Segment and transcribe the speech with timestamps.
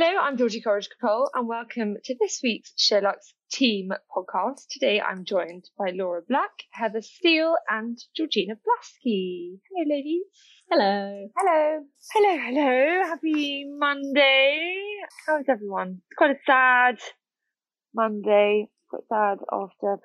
[0.00, 4.68] Hello, I'm Georgie Coleridge Capel, and welcome to this week's SheerLuxe Team podcast.
[4.70, 9.58] Today I'm joined by Laura Black, Heather Steele, and Georgina Blaskey.
[9.68, 10.22] Hello, ladies.
[10.70, 11.28] Hello.
[11.36, 11.84] Hello.
[12.14, 13.06] Hello, hello.
[13.08, 14.70] Happy Monday.
[15.26, 16.02] How's everyone?
[16.06, 16.98] It's quite a sad
[17.92, 18.68] Monday.
[18.88, 19.96] Quite sad after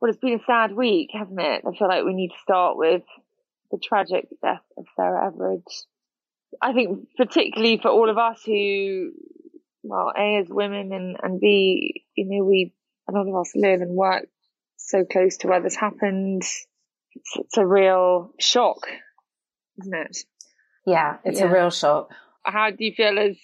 [0.00, 1.64] well, it's been a sad week, hasn't it?
[1.66, 3.02] I feel like we need to start with
[3.72, 5.64] the tragic death of Sarah Everard.
[6.60, 9.12] I think particularly for all of us who,
[9.82, 12.72] well, A, as women and, and B, you know, we,
[13.08, 14.26] a lot of us live and work
[14.76, 16.42] so close to where this happened.
[16.42, 16.66] It's,
[17.36, 18.86] it's a real shock,
[19.80, 20.18] isn't it?
[20.86, 21.46] Yeah, it's Yeah.
[21.46, 22.10] a real shock.
[22.44, 23.36] How do you feel as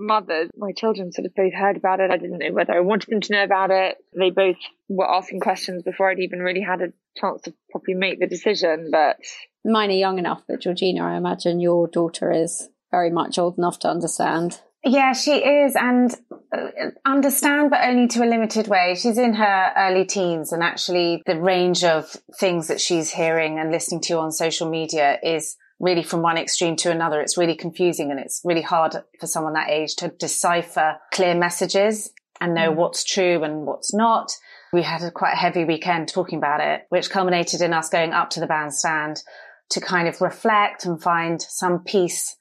[0.00, 0.50] mothers?
[0.56, 2.10] My children sort of both heard about it.
[2.10, 3.98] I didn't know whether I wanted them to know about it.
[4.18, 4.56] They both
[4.88, 8.88] were asking questions before I'd even really had a chance to properly make the decision,
[8.90, 9.16] but
[9.64, 13.78] Mine are young enough, but Georgina, I imagine your daughter is very much old enough
[13.80, 14.60] to understand.
[14.82, 16.14] Yeah, she is, and
[16.56, 18.94] uh, understand, but only to a limited way.
[18.94, 23.70] She's in her early teens, and actually, the range of things that she's hearing and
[23.70, 27.20] listening to on social media is really from one extreme to another.
[27.20, 32.12] It's really confusing, and it's really hard for someone that age to decipher clear messages
[32.40, 32.76] and know mm.
[32.76, 34.30] what's true and what's not.
[34.72, 38.12] We had a quite a heavy weekend talking about it, which culminated in us going
[38.12, 39.22] up to the bandstand
[39.70, 42.36] to kind of reflect and find some peace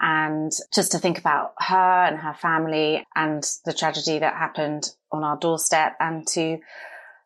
[0.00, 5.24] and just to think about her and her family and the tragedy that happened on
[5.24, 6.58] our doorstep and to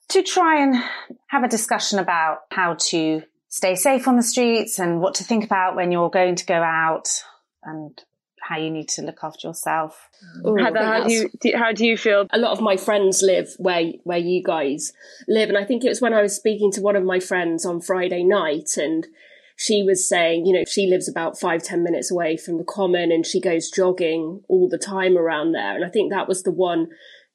[0.08, 0.76] to try and
[1.26, 5.44] have a discussion about how to stay safe on the streets and what to think
[5.44, 7.08] about when you're going to go out
[7.62, 8.02] and
[8.40, 10.08] how you need to look after yourself.
[10.46, 12.26] Ooh, Heather, how do you, do, how do you feel?
[12.30, 14.92] a lot of my friends live where where you guys
[15.26, 17.64] live and i think it was when i was speaking to one of my friends
[17.64, 19.06] on friday night and
[19.56, 23.10] she was saying you know she lives about five ten minutes away from the common
[23.10, 26.50] and she goes jogging all the time around there and i think that was the
[26.50, 26.88] one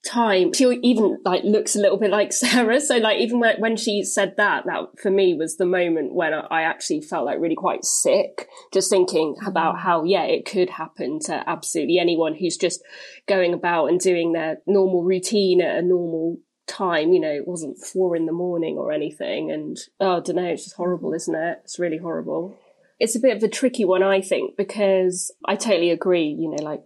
[0.05, 3.77] time she even like looks a little bit like sarah so like even when, when
[3.77, 7.55] she said that that for me was the moment when i actually felt like really
[7.55, 9.47] quite sick just thinking mm.
[9.47, 12.83] about how yeah it could happen to absolutely anyone who's just
[13.27, 16.37] going about and doing their normal routine at a normal
[16.67, 17.13] time.
[17.13, 19.51] You know, it wasn't four in the morning or anything.
[19.51, 21.59] And oh, I don't know, it's just horrible, isn't it?
[21.63, 22.57] It's really horrible.
[22.99, 26.27] It's a bit of a tricky one, I think, because I totally agree.
[26.27, 26.83] You know, like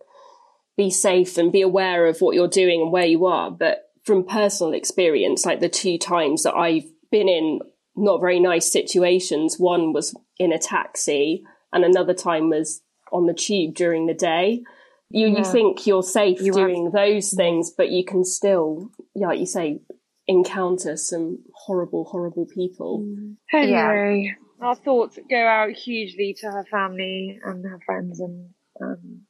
[0.77, 3.49] be safe and be aware of what you're doing and where you are.
[3.51, 7.59] But from personal experience, like the two times that I've been in
[7.95, 11.43] not very nice situations, one was in a taxi
[11.73, 14.63] and another time was on the tube during the day.
[15.09, 19.27] You, you think you're safe You have- doing those things, but you can still, yeah,
[19.27, 19.79] like you say,
[20.27, 23.05] encounter some horrible, horrible people.
[23.53, 28.49] Anyway, our thoughts go out hugely to her family and her friends and
[28.81, 29.21] um,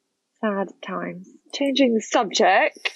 [0.41, 1.29] sad times.
[1.53, 2.91] Changing the subject,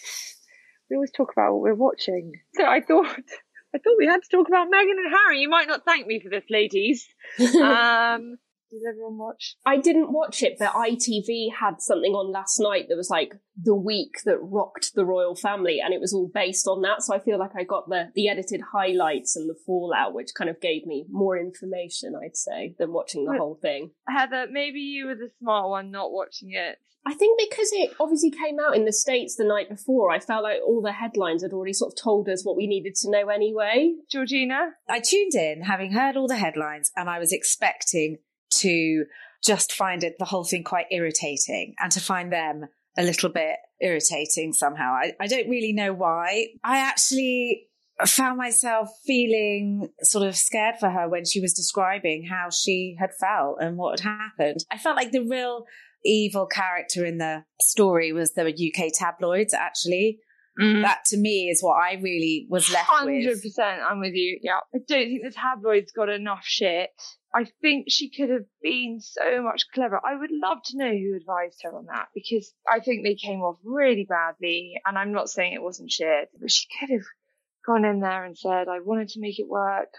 [0.89, 2.33] we always talk about what we're watching.
[2.55, 3.07] So I thought,
[3.73, 5.39] I thought we had to talk about Meghan and Harry.
[5.39, 7.07] You might not thank me for this, ladies.
[7.55, 8.37] Um,
[8.69, 9.57] did everyone watch?
[9.65, 13.75] I didn't watch it, but ITV had something on last night that was like the
[13.75, 17.01] week that rocked the royal family, and it was all based on that.
[17.03, 20.49] So I feel like I got the the edited highlights and the fallout, which kind
[20.49, 23.91] of gave me more information, I'd say, than watching the But- whole thing.
[24.07, 26.77] Heather, maybe you were the smart one not watching it.
[27.05, 30.43] I think because it obviously came out in the States the night before, I felt
[30.43, 33.29] like all the headlines had already sort of told us what we needed to know
[33.29, 33.95] anyway.
[34.09, 34.73] Georgina?
[34.87, 38.17] I tuned in having heard all the headlines and I was expecting
[38.57, 39.05] to
[39.43, 42.65] just find it the whole thing quite irritating and to find them
[42.97, 44.93] a little bit irritating somehow.
[44.93, 46.47] I, I don't really know why.
[46.63, 47.67] I actually
[48.05, 53.11] found myself feeling sort of scared for her when she was describing how she had
[53.19, 54.65] felt and what had happened.
[54.71, 55.65] I felt like the real
[56.03, 60.19] evil character in the story was the UK tabloids actually.
[60.59, 60.81] Mm-hmm.
[60.81, 63.43] That to me is what I really was left Hundred with.
[63.43, 64.37] percent, I'm with you.
[64.41, 66.89] Yeah, I don't think the tabloids got enough shit.
[67.33, 70.01] I think she could have been so much cleverer.
[70.05, 73.39] I would love to know who advised her on that because I think they came
[73.39, 74.73] off really badly.
[74.85, 77.05] And I'm not saying it wasn't shit, but she could have
[77.65, 79.93] gone in there and said I wanted to make it work.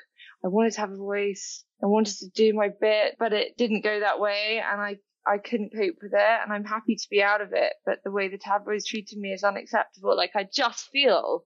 [0.44, 1.64] I wanted to have a voice.
[1.82, 4.62] I wanted to do my bit, but it didn't go that way.
[4.70, 4.96] And I,
[5.26, 6.40] I couldn't cope with it.
[6.42, 7.74] And I'm happy to be out of it.
[7.84, 10.16] But the way the tabloids treated me is unacceptable.
[10.16, 11.44] Like I just feel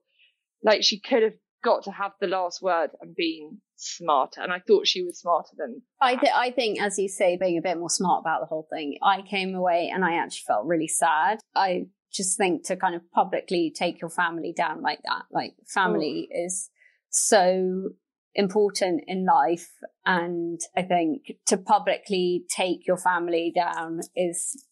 [0.63, 4.41] like she could have got to have the last word and been smarter.
[4.41, 5.81] And I thought she was smarter than.
[6.01, 8.67] I, th- I think, as you say, being a bit more smart about the whole
[8.71, 11.39] thing, I came away and I actually felt really sad.
[11.55, 16.29] I just think to kind of publicly take your family down like that, like family
[16.33, 16.45] oh.
[16.45, 16.69] is
[17.09, 17.89] so
[18.37, 19.69] important in life.
[20.05, 24.63] And I think to publicly take your family down is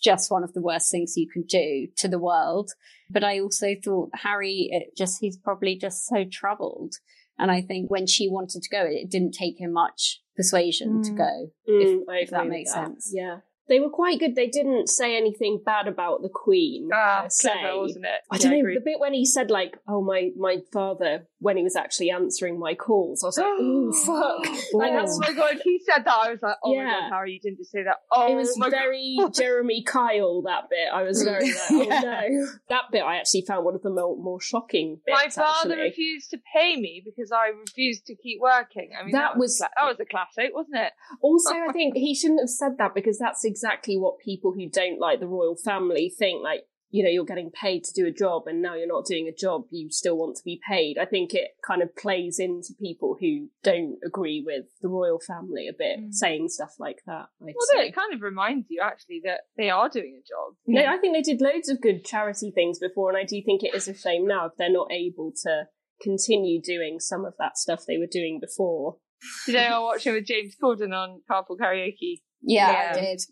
[0.00, 2.70] just one of the worst things you can do to the world.
[3.10, 6.94] But I also thought Harry, it just, he's probably just so troubled.
[7.38, 11.04] And I think when she wanted to go, it didn't take him much persuasion mm.
[11.04, 12.86] to go, mm, if, if that makes that.
[12.86, 13.10] sense.
[13.12, 13.38] Yeah.
[13.68, 14.34] They were quite good.
[14.34, 16.90] They didn't say anything bad about the Queen.
[16.92, 18.20] Ah, clever, wasn't it?
[18.30, 18.74] I don't know.
[18.74, 22.58] The bit when he said like, "Oh my, my father," when he was actually answering
[22.58, 26.18] my calls, I was like, "Oh fuck!" like, oh my god, he said that.
[26.24, 26.84] I was like, "Oh yeah.
[26.84, 30.42] my god, Harry, you didn't just say that." Oh, it was very Jeremy Kyle.
[30.42, 32.00] That bit, I was very like, "Oh yeah.
[32.00, 35.00] no!" That bit, I actually found one of the more, more shocking.
[35.06, 35.84] Bits, my father actually.
[35.84, 38.90] refused to pay me because I refused to keep working.
[38.98, 40.92] I mean, that, that was, was that was a classic, wasn't it?
[41.20, 44.98] Also, I think he shouldn't have said that because that's exactly what people who don't
[44.98, 46.42] like the royal family think.
[46.42, 49.28] Like, you know, you're getting paid to do a job and now you're not doing
[49.28, 50.96] a job, you still want to be paid.
[50.98, 55.68] I think it kind of plays into people who don't agree with the royal family
[55.68, 56.12] a bit, mm.
[56.12, 57.26] saying stuff like that.
[57.42, 57.88] I'd well, say.
[57.88, 60.54] it kind of reminds you actually that they are doing a job.
[60.66, 63.62] No, I think they did loads of good charity things before, and I do think
[63.62, 65.64] it is a shame now if they're not able to
[66.02, 68.98] continue doing some of that stuff they were doing before.
[69.46, 72.22] Did I watch it with James Corden on Carpool Karaoke?
[72.42, 73.22] Yeah, yeah, I did.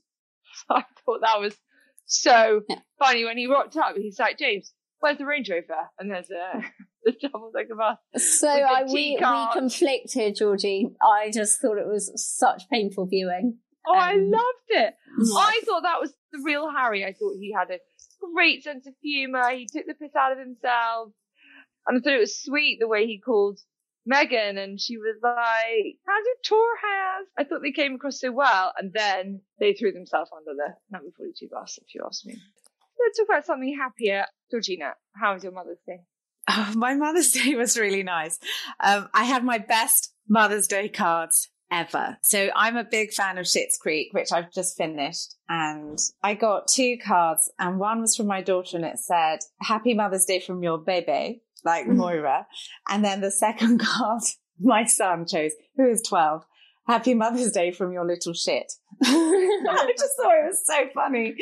[0.71, 1.57] I thought that was
[2.07, 2.77] so yeah.
[2.99, 3.97] funny when he rocked up.
[3.97, 5.89] He's like, James, where's the Range Rover?
[5.99, 6.63] And there's a
[7.05, 7.99] the double decker bus.
[8.39, 10.91] So I, we, we conflicted, Georgie.
[11.03, 13.59] I just thought it was such painful viewing.
[13.87, 14.95] Oh, um, I loved it.
[15.37, 17.05] I thought that was the real Harry.
[17.05, 17.79] I thought he had a
[18.35, 19.51] great sense of humour.
[19.51, 21.11] He took the piss out of himself.
[21.87, 23.59] And I thought it was sweet the way he called
[24.11, 27.27] Meghan and she was like, how's your tour has?
[27.39, 28.73] I thought they came across so well.
[28.77, 32.37] And then they threw themselves under the number 42 bus, if you ask me.
[33.01, 34.25] Let's talk about something happier.
[34.51, 36.01] Georgina, how was your Mother's Day?
[36.49, 38.39] Oh, my Mother's Day was really nice.
[38.81, 42.19] Um, I had my best Mother's Day cards ever.
[42.23, 45.37] So I'm a big fan of Schitt's Creek, which I've just finished.
[45.49, 49.95] And I got two cards and one was from my daughter and it said, Happy
[49.95, 51.97] Mother's Day from your baby like mm.
[51.97, 52.47] Moira.
[52.89, 54.23] And then the second card
[54.61, 56.45] my son chose, who is 12.
[56.87, 58.73] Happy Mother's Day from your little shit.
[59.03, 61.35] I just thought it was so funny.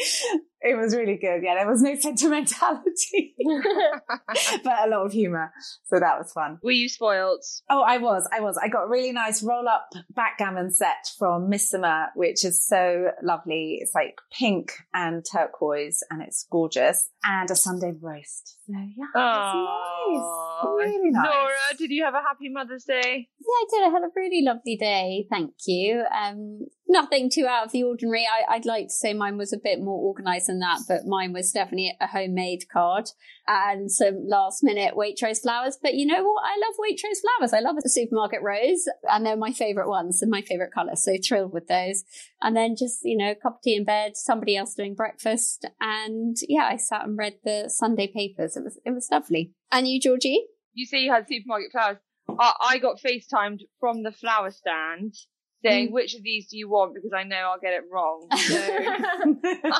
[0.62, 1.42] It was really good.
[1.42, 3.34] Yeah, there was no sentimentality,
[4.64, 5.52] but a lot of humor.
[5.84, 6.58] So that was fun.
[6.62, 7.42] Were you spoiled?
[7.70, 8.28] Oh, I was.
[8.30, 8.58] I was.
[8.62, 13.78] I got a really nice roll up backgammon set from Missima, which is so lovely.
[13.80, 18.58] It's like pink and turquoise and it's gorgeous and a Sunday roast.
[18.66, 20.88] So yeah, oh, nice.
[20.88, 21.24] Really nice.
[21.24, 23.28] Nora, did you have a happy Mother's Day?
[23.38, 23.82] Yeah, I did.
[23.84, 25.26] I had a really lovely day.
[25.30, 26.04] Thank you.
[26.14, 28.26] Um, nothing too out of the ordinary.
[28.26, 31.32] I, would like to say mine was a bit more organised than that, but mine
[31.32, 33.10] was definitely a homemade card
[33.46, 35.78] and some last minute Waitrose flowers.
[35.80, 36.42] But you know what?
[36.44, 37.52] I love Waitrose flowers.
[37.52, 40.96] I love the supermarket rose and they're my favourite ones and my favourite colour.
[40.96, 42.04] So thrilled with those.
[42.42, 45.66] And then just, you know, a cup of tea in bed, somebody else doing breakfast.
[45.80, 48.56] And yeah, I sat and read the Sunday papers.
[48.56, 49.52] It was, it was lovely.
[49.70, 50.44] And you, Georgie?
[50.74, 51.98] You say you had supermarket flowers.
[52.38, 55.14] I, I got FaceTimed from the flower stand
[55.64, 55.92] saying mm.
[55.92, 58.28] which of these do you want because I know I'll get it wrong.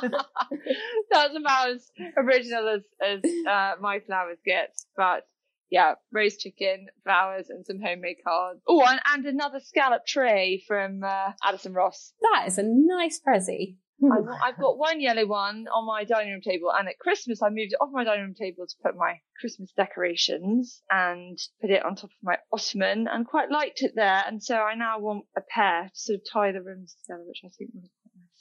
[0.00, 0.08] So
[1.10, 4.74] that's about as original as, as uh, my flowers get.
[4.96, 5.26] But
[5.70, 8.60] yeah, roast chicken, flowers, and some homemade cards.
[8.66, 12.12] Oh, and, and another scallop tray from uh, Addison Ross.
[12.20, 13.76] That is a nice prezi.
[14.02, 17.48] I've, I've, got one yellow one on my dining room table, and at Christmas I
[17.48, 21.84] moved it off my dining room table to put my Christmas decorations and put it
[21.84, 24.22] on top of my ottoman, and quite liked it there.
[24.26, 27.42] And so I now want a pair to sort of tie the rooms together, which
[27.44, 27.90] I think would be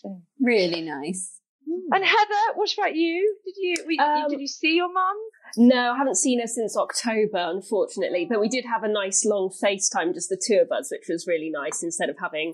[0.02, 0.22] quite nice.
[0.40, 1.40] Really nice.
[1.68, 1.94] Hmm.
[1.94, 3.38] And Heather, what about you?
[3.46, 5.18] Did you we, um, did you see your mum?
[5.58, 8.28] No, I haven't seen her since October, unfortunately.
[8.30, 11.28] But we did have a nice long FaceTime, just the two of us, which was
[11.28, 12.54] really nice instead of having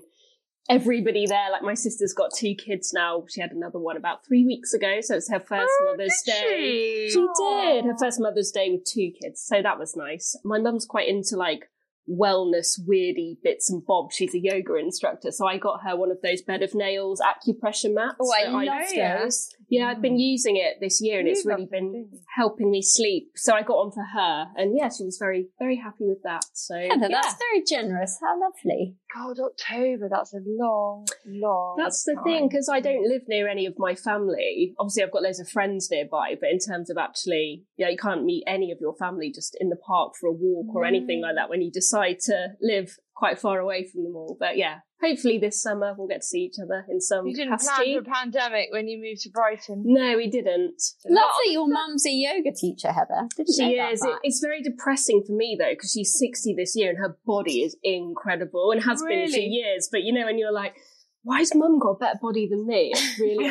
[0.68, 1.50] everybody there.
[1.50, 3.24] Like my sister's got two kids now.
[3.28, 7.08] She had another one about three weeks ago, so it's her first oh, Mother's Day.
[7.08, 10.36] She, she did her first Mother's Day with two kids, so that was nice.
[10.44, 11.70] My mum's quite into like
[12.08, 14.14] wellness weirdy bits and bobs.
[14.14, 17.92] She's a yoga instructor, so I got her one of those bed of nails acupressure
[17.92, 18.16] mats.
[18.20, 19.54] Oh, I love those.
[19.68, 20.20] Yeah, I've been mm.
[20.20, 23.30] using it this year and You it's really love it, been helping me sleep.
[23.34, 26.44] So I got on for her and yeah, she was very, very happy with that.
[26.52, 27.20] So Heather, yeah.
[27.22, 28.18] that's very generous.
[28.20, 28.96] How lovely.
[29.14, 32.24] God, October, that's a long, long That's the time.
[32.24, 34.74] thing, because I don't live near any of my family.
[34.78, 38.24] Obviously, I've got loads of friends nearby, but in terms of actually, yeah, you can't
[38.24, 41.32] meet any of your family just in the park for a walk or anything like
[41.32, 41.36] mm.
[41.36, 44.36] that when you decide to live quite far away from them all.
[44.38, 47.58] But yeah, hopefully this summer we'll get to see each other in some You didn't
[47.58, 47.94] capacity.
[47.94, 49.82] plan for a pandemic when you moved to Brighton.
[49.86, 50.80] no, we didn't.
[51.08, 51.52] Lovely.
[51.52, 53.26] Your mum's a yoga teacher, Heather.
[53.36, 54.04] Didn't She know that is.
[54.04, 57.62] It, it's very depressing for me though, because she's 60 this year and her body
[57.62, 59.88] is incredible and has been for years.
[59.90, 60.74] But you know, when you're like,
[61.22, 62.92] why has mum got a better body than me?
[62.94, 63.48] It's really.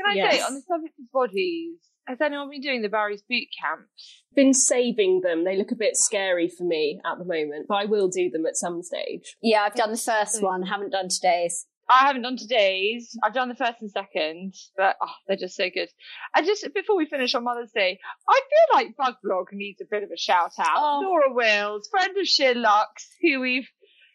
[0.00, 1.76] Can I say, on the subject of bodies,
[2.10, 4.20] has anyone been doing the Barry's boot camps?
[4.34, 5.44] been saving them.
[5.44, 8.46] They look a bit scary for me at the moment, but I will do them
[8.46, 9.36] at some stage.
[9.42, 10.62] yeah, I've done the first one.
[10.62, 11.66] Haven't done today's.
[11.90, 13.18] I haven't done today's.
[13.24, 15.88] I've done the first and second, but oh, they're just so good.
[16.36, 17.98] And just before we finish on Mother's Day,
[18.28, 20.76] I feel like Bug Blog needs a bit of a shout out.
[20.76, 21.00] Oh.
[21.02, 23.68] Laura Wills, friend of SheerLuxe's, who we've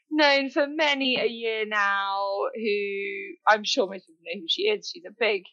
[0.09, 2.25] known for many a year now,
[2.55, 4.89] who I'm sure most people know who she is.
[4.93, 5.43] She's a big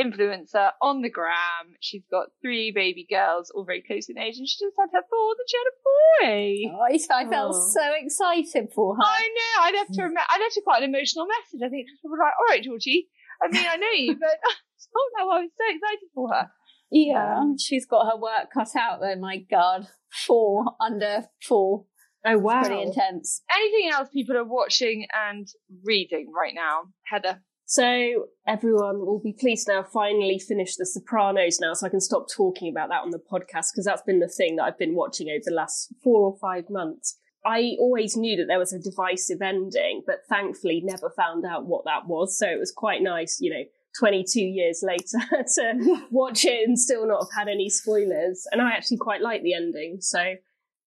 [0.00, 1.76] influencer on the gram.
[1.80, 5.04] She's got three baby girls, all very close in age, and she just had her
[5.08, 6.76] fourth, and she had a boy.
[6.76, 7.70] Oh, I, I felt Oh.
[7.72, 9.02] so excited for her.
[9.04, 9.62] I know.
[9.62, 10.06] I left her.
[10.06, 11.60] a me- I left her quite an emotional message.
[11.64, 13.08] I think she was like, "All right, Georgie.
[13.42, 14.38] I mean, I know you, but
[14.96, 16.50] oh no, I was so excited for her."
[16.90, 19.16] Yeah, um, she's got her work cut out though.
[19.16, 19.86] My God,
[20.26, 21.84] four under four.
[22.24, 22.62] Oh wow!
[22.62, 23.42] Pretty intense.
[23.54, 25.46] Anything else people are watching and
[25.84, 27.42] reading right now, Heather?
[27.66, 29.82] So everyone will be pleased now.
[29.82, 33.72] Finally, finish The Sopranos now, so I can stop talking about that on the podcast
[33.72, 36.68] because that's been the thing that I've been watching over the last four or five
[36.68, 37.16] months.
[37.44, 41.84] I always knew that there was a divisive ending, but thankfully never found out what
[41.86, 42.38] that was.
[42.38, 43.64] So it was quite nice, you know,
[43.98, 45.18] 22 years later
[45.56, 48.46] to watch it and still not have had any spoilers.
[48.52, 49.98] And I actually quite like the ending.
[50.00, 50.34] So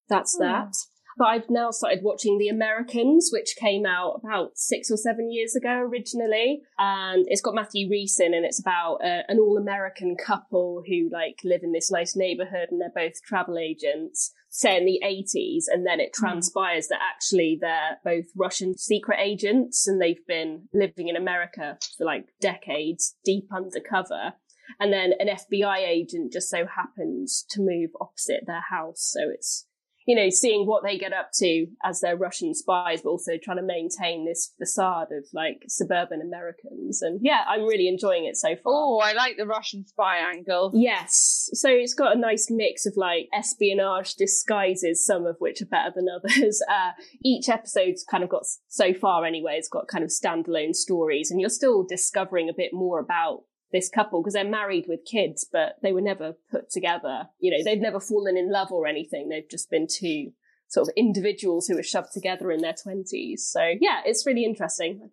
[0.07, 0.43] that's hmm.
[0.43, 0.75] that.
[1.17, 5.55] But I've now started watching The Americans, which came out about six or seven years
[5.55, 6.61] ago originally.
[6.77, 11.09] And it's got Matthew Rhys in, and it's about uh, an all American couple who
[11.11, 15.65] like live in this nice neighborhood and they're both travel agents, say in the 80s.
[15.71, 21.07] And then it transpires that actually they're both Russian secret agents and they've been living
[21.07, 24.33] in America for like decades, deep undercover.
[24.79, 29.13] And then an FBI agent just so happens to move opposite their house.
[29.13, 29.67] So it's
[30.05, 33.57] you know, seeing what they get up to as their Russian spies, but also trying
[33.57, 37.01] to maintain this facade of like suburban Americans.
[37.01, 38.73] And yeah, I'm really enjoying it so far.
[38.73, 40.71] Oh, I like the Russian spy angle.
[40.73, 41.49] Yes.
[41.53, 45.91] So it's got a nice mix of like espionage disguises, some of which are better
[45.95, 46.61] than others.
[46.75, 46.91] Uh,
[47.23, 51.39] each episode's kind of got, so far anyway, it's got kind of standalone stories and
[51.39, 55.75] you're still discovering a bit more about this couple because they're married with kids, but
[55.81, 57.29] they were never put together.
[57.39, 59.29] You know, they've never fallen in love or anything.
[59.29, 60.31] They've just been two
[60.67, 63.47] sort of individuals who were shoved together in their twenties.
[63.47, 65.09] So yeah, it's really interesting.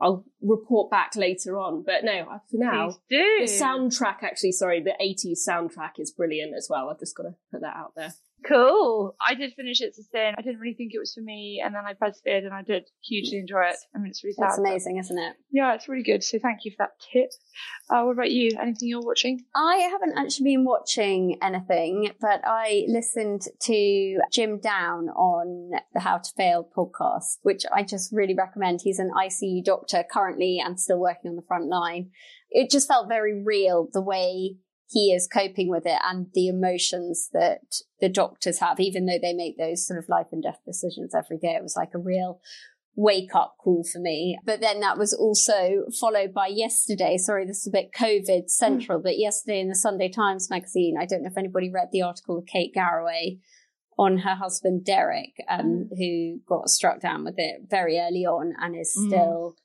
[0.00, 4.96] I'll report back later on, but no, uh, for now, the soundtrack actually, sorry, the
[5.00, 6.90] 80s soundtrack is brilliant as well.
[6.90, 8.12] I've just got to put that out there.
[8.48, 9.14] Cool.
[9.26, 10.34] I did finish It's a Sin.
[10.36, 12.84] I didn't really think it was for me, and then I persevered, and I did
[13.02, 13.76] hugely enjoy it.
[13.94, 14.62] I mean, it's really That's sad.
[14.62, 15.36] but- amazing, isn't it?
[15.50, 16.24] Yeah, it's really good.
[16.24, 17.30] So thank you for that tip.
[17.90, 18.50] Uh, what about you?
[18.60, 19.44] Anything you're watching?
[19.54, 26.18] I haven't actually been watching anything, but I listened to Jim Down on the How
[26.18, 28.80] to Fail podcast, which I just really recommend.
[28.82, 32.10] He's an ICU doctor currently and still working on the front line.
[32.50, 34.56] It just felt very real the way
[34.92, 37.60] he is coping with it and the emotions that
[38.00, 41.38] the doctors have, even though they make those sort of life and death decisions every
[41.38, 41.54] day.
[41.56, 42.40] It was like a real
[42.94, 44.38] wake up call for me.
[44.44, 47.16] But then that was also followed by yesterday.
[47.16, 51.06] Sorry, this is a bit COVID central, but yesterday in the Sunday Times magazine, I
[51.06, 53.38] don't know if anybody read the article of Kate Garraway
[53.98, 58.76] on her husband Derek, um, who got struck down with it very early on and
[58.76, 59.56] is still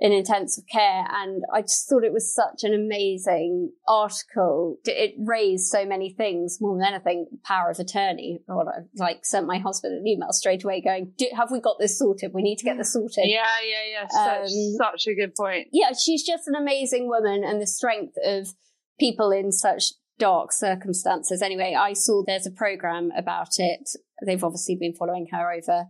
[0.00, 1.04] in intensive care.
[1.10, 4.76] And I just thought it was such an amazing article.
[4.84, 7.26] It raised so many things more than anything.
[7.44, 8.40] Power of attorney.
[8.48, 8.54] I
[8.96, 12.32] like sent my husband an email straight away going, "Do- "Have we got this sorted?
[12.32, 14.06] We need to get this sorted." Yeah, yeah, yeah.
[14.08, 15.68] Such, Um, such a good point.
[15.72, 18.54] yeah, she's just an amazing woman and the strength of
[19.00, 21.42] people in such dark circumstances.
[21.42, 23.88] Anyway, I saw there's a program about it.
[24.24, 25.86] They've obviously been following her over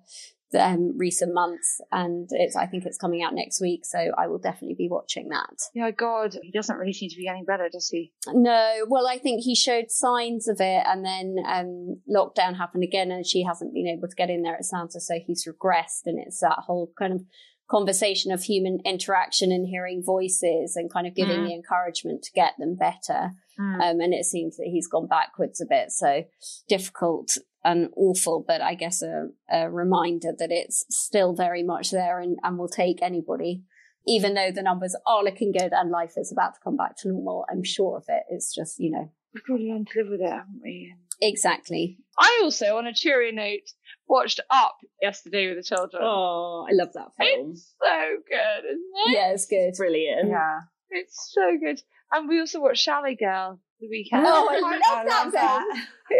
[0.54, 3.84] um, recent months and it's, I think it's coming out next week.
[3.84, 5.56] So I will definitely be watching that.
[5.74, 8.12] Yeah, God, he doesn't really seem to be getting better, does he?
[8.26, 13.10] No, well, I think he showed signs of it, and then um, lockdown happened again,
[13.10, 14.54] and she hasn't been able to get in there.
[14.56, 17.22] It sounds as though he's regressed, and it's that whole kind of
[17.70, 21.46] conversation of human interaction and hearing voices and kind of giving Mm.
[21.48, 23.32] the encouragement to get them better.
[23.60, 23.74] Mm.
[23.74, 25.90] Um, and it seems that he's gone backwards a bit.
[25.90, 26.24] So
[26.68, 32.20] difficult and awful, but I guess a, a reminder that it's still very much there
[32.20, 33.64] and, and will take anybody.
[34.06, 37.08] Even though the numbers are looking good and life is about to come back to
[37.08, 38.22] normal, I'm sure of it.
[38.30, 40.94] It's just, you know, We've got to learn to live with it, haven't we?
[41.20, 41.98] exactly.
[42.18, 43.68] I also, on a cheery note,
[44.08, 46.02] watched Up yesterday with the children.
[46.02, 47.50] Oh, I love that film.
[47.50, 49.12] It's so good, isn't it?
[49.12, 49.74] Yeah, it's good.
[49.76, 50.30] Brilliant.
[50.30, 50.60] Yeah.
[50.90, 51.82] It's so good.
[52.10, 54.24] And we also watched Chalet Girl the weekend.
[54.26, 55.64] Oh, I love that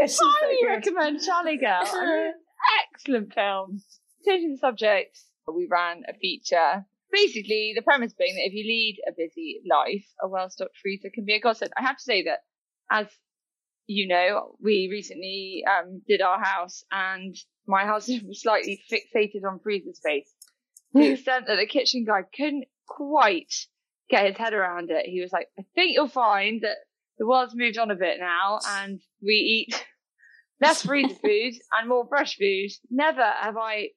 [0.07, 0.69] so highly good.
[0.69, 1.83] recommend Chalet Girl.
[2.95, 3.81] Excellent film.
[4.27, 5.19] Changing the subject,
[5.53, 6.85] we ran a feature.
[7.11, 11.25] Basically, the premise being that if you lead a busy life, a well-stocked freezer can
[11.25, 11.73] be a godsend.
[11.77, 12.41] I have to say that,
[12.91, 13.07] as
[13.87, 17.35] you know, we recently um, did our house, and
[17.67, 20.31] my husband was slightly fixated on freezer space
[20.93, 23.55] to the extent that the kitchen guy couldn't quite
[24.11, 25.07] get his head around it.
[25.07, 26.77] He was like, "I think you'll find that
[27.19, 29.87] the world's moved on a bit now, and we eat
[30.61, 32.71] less freezer food and more fresh food.
[32.91, 33.91] Never have I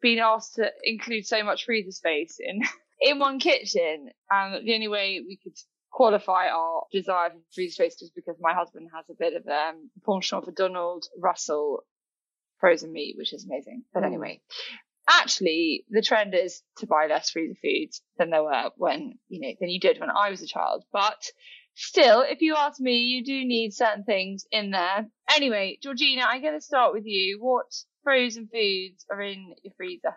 [0.00, 2.60] been asked to include so much freezer space in
[3.00, 4.10] in one kitchen.
[4.30, 5.56] And the only way we could
[5.90, 9.90] qualify our desire for freezer space is because my husband has a bit of um
[10.04, 11.84] penchant for Donald Russell
[12.58, 13.84] frozen meat, which is amazing.
[13.92, 14.40] But anyway.
[15.08, 19.54] Actually, the trend is to buy less freezer foods than there were when, you know,
[19.60, 20.82] than you did when I was a child.
[20.92, 21.22] But
[21.76, 25.06] still, if you ask me, you do need certain things in there.
[25.34, 27.38] Anyway, Georgina, I'm going to start with you.
[27.40, 27.66] What
[28.02, 30.16] frozen foods are in your freezer?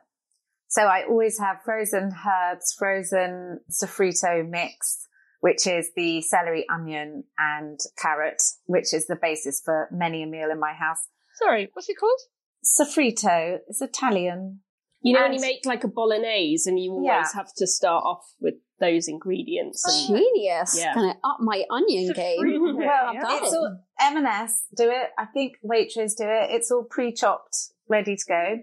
[0.70, 5.08] So I always have frozen herbs, frozen sofrito mix,
[5.42, 10.52] which is the celery, onion and carrot, which is the basis for many a meal
[10.52, 11.08] in my house.
[11.36, 12.20] Sorry, what's it called?
[12.64, 14.60] Sofrito is Italian.
[15.02, 17.26] You know, when you make like a bolognese and you always Yeah.
[17.34, 19.84] have to start off with those ingredients.
[19.86, 20.78] And Genius.
[20.78, 20.94] Yeah.
[20.94, 22.40] Kind of up my onion game.
[22.44, 23.38] Sofrito, Well yeah.
[23.38, 25.10] It's all M&S do it.
[25.18, 26.52] I think Waitrose do it.
[26.52, 27.56] It's all pre-chopped,
[27.88, 28.60] ready to go.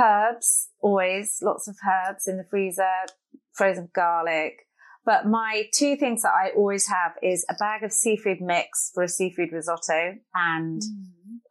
[0.00, 3.06] Herbs, always lots of herbs in the freezer,
[3.52, 4.66] frozen garlic.
[5.04, 9.04] But my two things that I always have is a bag of seafood mix for
[9.04, 11.06] a seafood risotto and mm.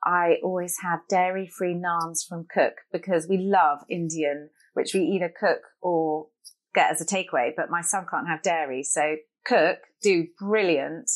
[0.05, 5.61] I always have dairy-free naans from Cook because we love Indian, which we either cook
[5.81, 6.27] or
[6.75, 8.83] get as a takeaway, but my son can't have dairy.
[8.83, 9.15] So
[9.45, 11.09] Cook do brilliant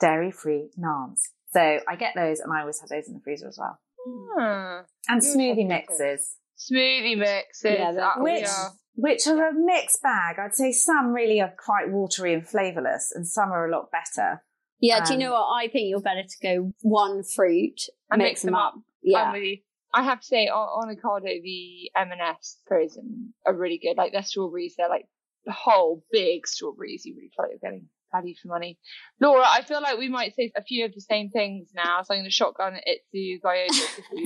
[0.00, 1.20] dairy-free naans.
[1.52, 3.78] So I get those and I always have those in the freezer as well.
[4.06, 4.84] Hmm.
[5.08, 7.64] And smoothie mixes, Smoothie mixes.
[7.64, 8.72] Yeah, they're that we which, are.
[8.94, 10.38] which are a mixed bag.
[10.38, 14.42] I'd say some really are quite watery and flavourless and some are a lot better.
[14.80, 15.52] Yeah, do you Um, know what?
[15.54, 18.74] I think you're better to go one fruit, And mix, mix them up.
[18.74, 19.54] I'm Yeah.
[19.94, 23.96] I have to say, on, on Ocado, the M&S frozen are really good.
[23.96, 25.06] Like their strawberries, they're like
[25.46, 27.06] the whole big strawberries.
[27.06, 28.78] You really feel like you're getting value for money.
[29.20, 32.02] Laura, I feel like we might say a few of the same things now.
[32.02, 33.86] So I'm going to shotgun it to Gyoza.
[34.10, 34.24] hey,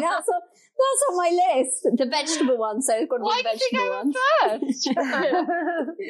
[0.00, 0.40] that's on,
[0.80, 1.86] that's on my list.
[1.96, 4.12] The vegetable one, so it's got to Why the vegetable one.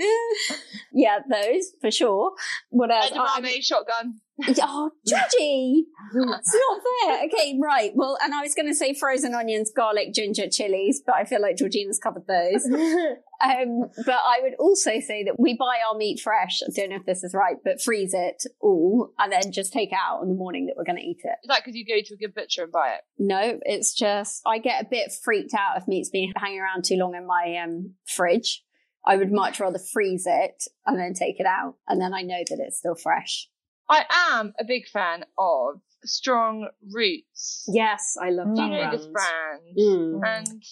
[0.93, 2.33] yeah, those for sure.
[2.71, 3.11] What else?
[3.15, 4.21] I- Edamame shotgun.
[4.61, 5.87] Oh, Georgie!
[6.15, 7.25] It's not fair.
[7.25, 7.93] Okay, right.
[7.95, 11.41] Well, and I was going to say frozen onions, garlic, ginger, chilies, but I feel
[11.41, 12.69] like Georgina's covered those.
[13.43, 16.61] Um, but I would also say that we buy our meat fresh.
[16.63, 19.91] I don't know if this is right, but freeze it all and then just take
[19.91, 21.39] it out on the morning that we're going to eat it.
[21.43, 23.01] Is that because you go to a good butcher and buy it?
[23.19, 26.95] No, it's just I get a bit freaked out if meat's been hanging around too
[26.95, 28.63] long in my um, fridge.
[29.05, 32.45] I would much rather freeze it and then take it out, and then I know
[32.49, 33.49] that it's still fresh.
[33.89, 37.65] I am a big fan of Strong Roots.
[37.73, 38.99] yes, I love Do that you know brand.
[38.99, 39.63] this brand?
[39.79, 40.21] Mm.
[40.27, 40.63] And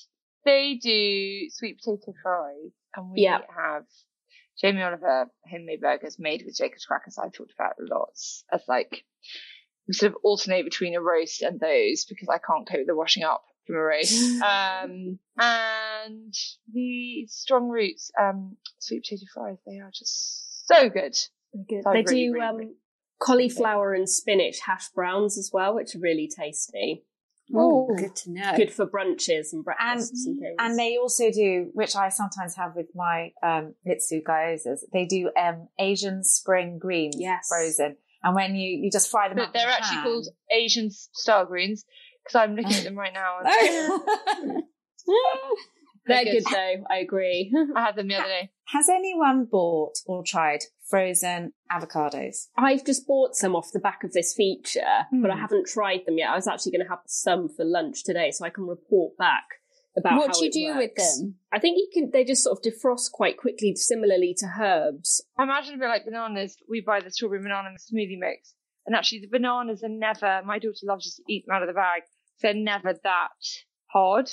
[0.45, 3.41] they do sweet potato fries, and we Yeah.
[3.57, 3.85] have
[4.61, 7.19] Jamie Oliver homemade burgers made with Jacob's crackers.
[7.19, 9.05] I've talked about lots as like
[9.87, 12.95] we sort of alternate between a roast and those because I can't cope with the
[12.97, 14.43] washing up from a roast.
[14.43, 16.35] um, and
[16.73, 21.17] the strong roots um, sweet potato fries, they are just so good.
[21.69, 21.83] Good.
[21.85, 22.75] So They really, do really, um, really-
[23.21, 27.05] cauliflower and spinach hash browns as well, which are really tasty.
[27.53, 28.53] Oh, good to know.
[28.57, 30.55] Good for brunches and And, breakfasts and, things.
[30.61, 35.31] and they also do, which I sometimes have with my um, Mitsu gyozas, they do
[35.37, 37.49] um, Asian spring greens Yes.
[37.49, 37.97] frozen.
[38.23, 39.53] And when you, you just fry them But up.
[39.53, 40.05] they're actually pan.
[40.05, 41.85] called Asian star greens
[42.23, 43.39] because I'm looking at them right now.
[46.07, 46.55] And They're They're good good.
[46.55, 47.55] though, I agree.
[47.77, 48.51] I had them the other day.
[48.69, 52.47] Has anyone bought or tried frozen avocados?
[52.57, 55.41] I've just bought some off the back of this feature, but I Hmm.
[55.41, 56.31] haven't tried them yet.
[56.31, 59.45] I was actually going to have some for lunch today, so I can report back
[59.97, 61.37] about what how do you it do with them?
[61.53, 62.11] I think you can.
[62.13, 65.21] They just sort of defrost quite quickly, similarly to herbs.
[65.37, 66.57] I imagine a bit like bananas.
[66.69, 68.55] We buy the strawberry banana smoothie mix,
[68.87, 70.43] and actually the bananas are never.
[70.47, 72.03] My daughter loves just to eat them out of the bag.
[72.41, 73.29] They're never that
[73.93, 74.31] hard.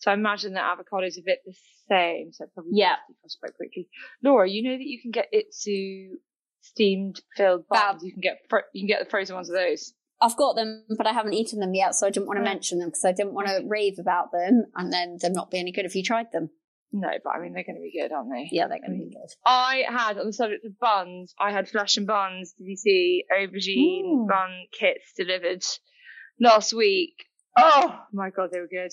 [0.00, 1.54] So I imagine that avocado's are a bit the
[1.88, 2.32] same.
[2.32, 2.96] So probably Yeah.
[3.40, 3.88] quite quickly.
[4.22, 6.16] Laura, you know that you can get Itsu
[6.60, 8.02] steamed filled buns.
[8.02, 9.94] You can get fro- you can get the frozen ones of those.
[10.22, 12.52] I've got them, but I haven't eaten them yet, so I didn't want to Mm.
[12.52, 15.58] mention them because I didn't want to rave about them and then them not be
[15.58, 16.50] any good if you tried them.
[16.92, 18.48] No, but I mean they're going to be good, aren't they?
[18.50, 19.30] Yeah, they're going to be good.
[19.46, 22.52] I had on the subject of buns, I had flesh and buns.
[22.58, 24.26] Did you see aubergine Ooh.
[24.28, 25.62] bun kits delivered
[26.40, 27.14] last week?
[27.56, 28.92] Oh my god, they were good.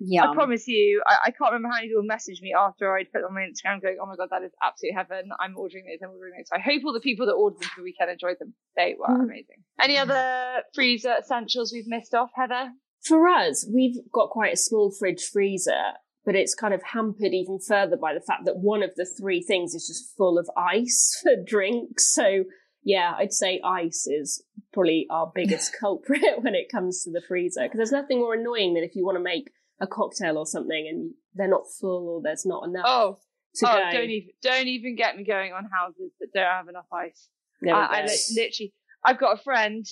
[0.00, 0.30] Yum.
[0.30, 3.22] I promise you, I, I can't remember how many people messaged me after I'd put
[3.22, 5.30] on my Instagram going, oh my god, that is absolute heaven.
[5.38, 6.48] I'm ordering those, I'm ordering those.
[6.52, 8.54] I hope all the people that ordered them for the weekend enjoyed them.
[8.76, 9.24] They were Mm.
[9.24, 9.62] amazing.
[9.80, 12.70] Any other freezer essentials we've missed off, Heather?
[13.02, 15.92] For us, we've got quite a small fridge freezer,
[16.24, 19.42] but it's kind of hampered even further by the fact that one of the three
[19.42, 22.12] things is just full of ice for drinks.
[22.14, 22.44] So
[22.82, 27.62] yeah, I'd say ice is probably our biggest culprit when it comes to the freezer
[27.64, 30.86] because there's nothing more annoying than if you want to make a cocktail or something
[30.90, 33.18] and they're not full or there's not enough Oh,
[33.56, 33.90] to oh, go.
[33.98, 37.28] don't even don't even get me going on houses that don't have enough ice.
[37.62, 38.72] We I, I li- literally,
[39.04, 39.84] I've got a friend.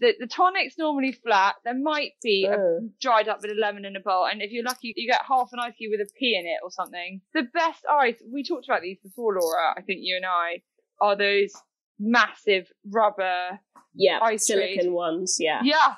[0.00, 1.54] The, the tonic's normally flat.
[1.64, 2.80] There might be a Oh.
[3.00, 5.50] dried up bit of lemon in a bowl, and if you're lucky, you get half
[5.52, 7.20] an ice cube with a pea in it or something.
[7.34, 8.16] The best ice.
[8.32, 9.74] We talked about these before, Laura.
[9.76, 10.62] I think you and I
[11.00, 11.52] are those
[12.00, 13.60] massive rubber.
[13.94, 14.88] yeah, ice silicon trays.
[14.90, 15.36] ones.
[15.38, 15.94] Yeah, Yeah,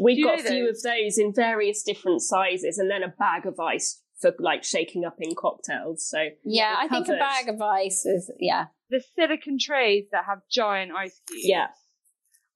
[0.00, 0.84] we've got a few those?
[0.84, 5.04] of those in various different sizes, and then a bag of ice for like shaking
[5.04, 6.08] up in cocktails.
[6.08, 8.66] So yeah, I think a bag of ice is, yeah.
[8.88, 11.42] the silicon trays that have giant ice cubes.
[11.44, 11.66] Yeah.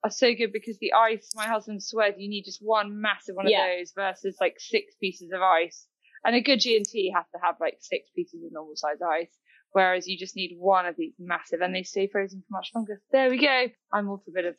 [0.04, 3.48] Are so good because the ice, my husband swears you need just one massive one
[3.48, 3.66] Yeah.
[3.66, 5.86] of those versus like six pieces of ice.
[6.24, 9.30] And a good G&T has to have like six pieces of normal size ice.
[9.72, 13.02] Whereas you just need one of these massive and they stay frozen for much longer.
[13.10, 13.66] There we go.
[13.92, 14.54] I'm all for a bit of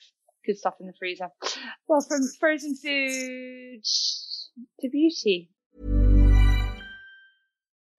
[0.45, 1.29] good stuff in the freezer.
[1.87, 3.81] Well, from frozen food
[4.81, 5.49] to beauty.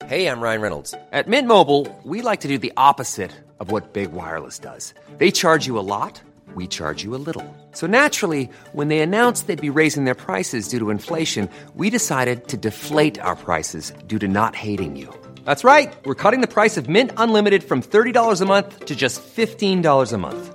[0.06, 0.94] Hey, I'm Ryan Reynolds.
[1.12, 4.94] At Mint Mobile, we like to do the opposite of what Big Wireless does.
[5.18, 6.22] They charge you a lot,
[6.54, 7.44] we charge you a little.
[7.72, 12.48] So naturally, when they announced they'd be raising their prices due to inflation, we decided
[12.48, 15.14] to deflate our prices due to not hating you.
[15.44, 15.94] That's right.
[16.04, 20.18] We're cutting the price of Mint Unlimited from $30 a month to just $15 a
[20.18, 20.54] month.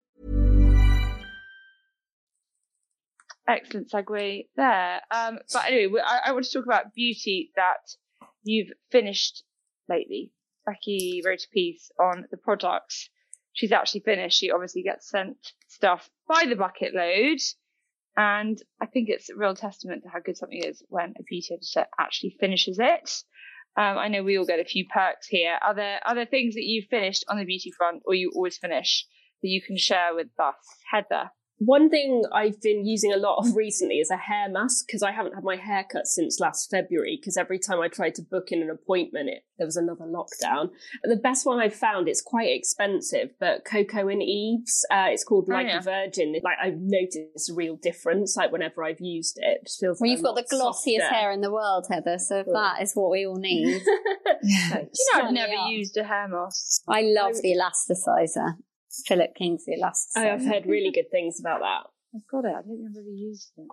[3.51, 5.01] Excellent segue there.
[5.11, 7.95] Um, but anyway, I, I want to talk about beauty that
[8.43, 9.43] you've finished
[9.89, 10.31] lately.
[10.65, 13.09] Becky wrote a piece on the products
[13.53, 14.37] she's actually finished.
[14.37, 15.37] She obviously gets sent
[15.67, 17.39] stuff by the bucket load.
[18.17, 21.53] And I think it's a real testament to how good something is when a beauty
[21.53, 23.09] editor actually finishes it.
[23.77, 25.57] Um, I know we all get a few perks here.
[25.61, 29.05] Are there other things that you've finished on the beauty front or you always finish
[29.41, 30.55] that you can share with us?
[30.91, 31.31] Heather.
[31.63, 35.11] One thing I've been using a lot of recently is a hair mask because I
[35.11, 37.17] haven't had my hair cut since last February.
[37.21, 40.69] Because every time I tried to book in an appointment, it, there was another lockdown.
[41.03, 45.23] And the best one I've found, it's quite expensive, but Coco and Eve's, uh, it's
[45.23, 45.77] called Oh, Like yeah.
[45.77, 46.33] a Virgin.
[46.43, 48.35] Like I've noticed a real difference.
[48.35, 49.99] Like whenever I've used it, it just feels.
[50.01, 51.13] Well, like you've got the glossiest softer.
[51.15, 53.81] hair in the world, Heather, so if that is what we all need.
[54.43, 55.69] You know, I've never are.
[55.69, 56.81] used a hair mask.
[56.89, 58.55] I love the elasticizer.
[59.07, 60.17] Philip Kingsley elasticizer.
[60.17, 61.89] Oh, I have heard really good things about that.
[62.15, 62.49] I've got it.
[62.49, 63.67] I don't think I've ever used it.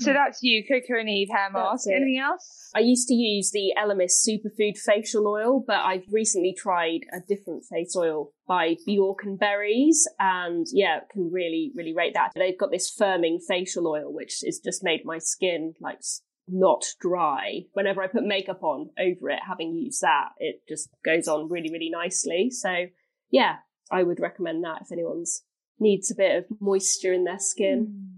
[0.00, 1.88] So that's you, Coco and Eve hair mask.
[1.88, 2.70] Anything else?
[2.74, 7.64] I used to use the Elemis Superfood Facial Oil, but I've recently tried a different
[7.64, 12.32] face oil by Bjork and Berries, and yeah, can really, really rate that.
[12.34, 16.00] They've got this firming facial oil, which has just made my skin like
[16.48, 17.62] not dry.
[17.72, 21.70] Whenever I put makeup on over it, having used that, it just goes on really,
[21.70, 22.50] really nicely.
[22.50, 22.86] So
[23.30, 23.56] yeah,
[23.90, 25.42] I would recommend that if anyone's
[25.78, 28.08] needs a bit of moisture in their skin.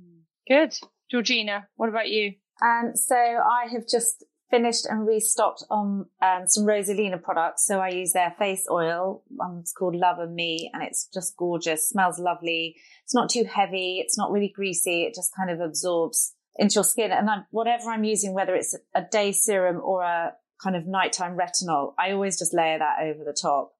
[0.46, 0.74] Good.
[1.10, 2.34] Georgina, what about you?
[2.62, 7.66] Um, so I have just finished and restocked on um, some Rosalina products.
[7.66, 9.22] So I use their face oil.
[9.28, 11.88] One's called Love and Me, and it's just gorgeous.
[11.88, 12.76] Smells lovely.
[13.04, 14.00] It's not too heavy.
[14.02, 15.04] It's not really greasy.
[15.04, 17.12] It just kind of absorbs into your skin.
[17.12, 21.36] And I'm, whatever I'm using, whether it's a day serum or a kind of nighttime
[21.36, 23.72] retinol, I always just layer that over the top.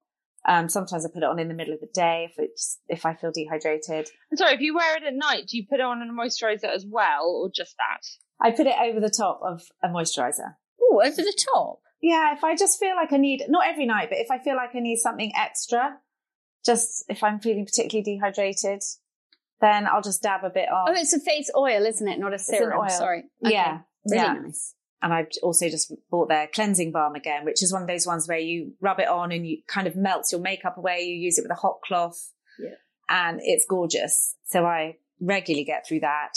[0.49, 3.05] Um, sometimes I put it on in the middle of the day if it's if
[3.05, 4.09] I feel dehydrated.
[4.31, 6.75] I'm Sorry, if you wear it at night, do you put it on a moisturizer
[6.75, 8.01] as well, or just that?
[8.41, 10.55] I put it over the top of a moisturizer.
[10.81, 11.81] Oh, over the top.
[12.01, 14.57] Yeah, if I just feel like I need not every night, but if I feel
[14.57, 15.99] like I need something extra,
[16.65, 18.83] just if I'm feeling particularly dehydrated,
[19.61, 20.89] then I'll just dab a bit on.
[20.89, 22.19] Oh, it's a face oil, isn't it?
[22.19, 22.81] Not a serum.
[22.81, 22.89] oil.
[22.89, 23.25] Sorry.
[23.41, 24.33] Yeah, Really yeah.
[24.33, 24.75] nice.
[25.03, 28.27] And I've also just bought their cleansing balm again, which is one of those ones
[28.29, 31.03] where you rub it on and you kind of melts your makeup away.
[31.03, 32.71] You use it with a hot cloth, Yeah.
[33.09, 34.35] and it's gorgeous.
[34.47, 36.33] So I regularly get through that.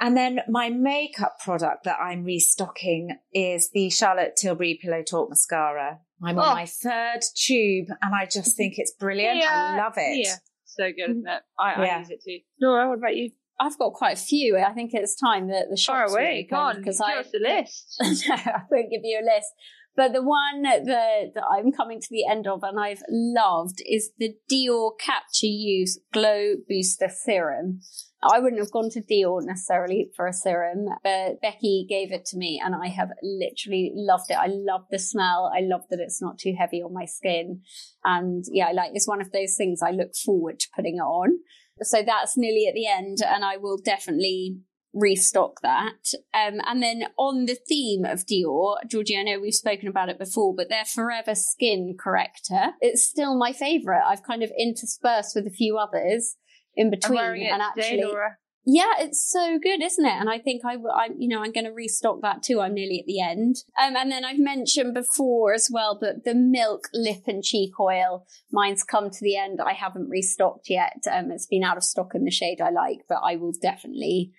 [0.00, 6.00] And then my makeup product that I'm restocking is the Charlotte Tilbury Pillow Talk mascara.
[6.24, 6.54] I'm on Oh.
[6.54, 9.42] my third tube, and I just think it's brilliant.
[9.42, 10.26] I love it.
[10.26, 10.34] Yeah.
[10.64, 11.42] So good, isn't it?
[11.58, 12.38] I, I use it too.
[12.60, 13.30] Nora, what about you?
[13.62, 14.58] I've got quite a few.
[14.58, 16.46] I think it's time that the Far shops away.
[16.50, 16.78] Go on.
[16.78, 17.96] because Give I us the list.
[18.28, 19.48] no, I won't give you a list.
[19.94, 24.10] But the one that, that I'm coming to the end of and I've loved is
[24.18, 27.80] the Dior Capture Youth Glow Booster Serum.
[28.22, 32.38] I wouldn't have gone to Dior necessarily for a serum, but Becky gave it to
[32.38, 34.38] me and I have literally loved it.
[34.38, 35.52] I love the smell.
[35.54, 37.60] I love that it's not too heavy on my skin.
[38.04, 41.40] And yeah, like it's one of those things I look forward to putting it on.
[41.80, 44.58] So that's nearly at the end and I will definitely
[44.94, 46.12] restock that.
[46.34, 50.18] Um, and then on the theme of Dior, Georgie, I know we've spoken about it
[50.18, 54.02] before, but their Forever Skin Corrector, it's still my favourite.
[54.06, 56.36] I've kind of interspersed with a few others
[56.74, 57.18] in between.
[57.18, 58.38] and today, actually, Laura.
[58.64, 60.12] Yeah, it's so good, isn't it?
[60.12, 62.60] And I think I, I you know, I'm going to restock that too.
[62.60, 63.56] I'm nearly at the end.
[63.80, 68.26] Um, and then I've mentioned before as well, but the milk lip and cheek oil,
[68.50, 69.60] mine's come to the end.
[69.60, 71.02] I haven't restocked yet.
[71.10, 74.32] Um, it's been out of stock in the shade I like, but I will definitely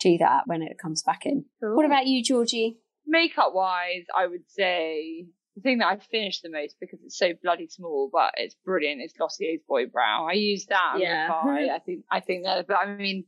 [0.00, 1.44] do that when it comes back in.
[1.60, 2.78] What about you, Georgie?
[3.08, 4.04] makeup wise?
[4.16, 8.10] I would say the thing that I finished the most because it's so bloody small,
[8.12, 9.02] but it's brilliant.
[9.02, 10.28] Is Glossier's Boy Brow.
[10.28, 10.96] I use that.
[10.98, 11.28] Yeah.
[11.32, 12.66] I think I think that.
[12.68, 13.24] But I mean,